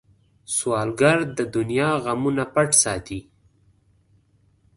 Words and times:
سوالګر 0.55 1.17
د 1.37 1.39
دنیا 1.55 1.89
غمونه 2.03 2.43
پټ 2.53 2.69
ساتي 2.83 3.19